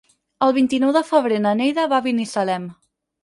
[0.45, 2.69] El vint-i-nou de febrer na Neida va a Binissalem.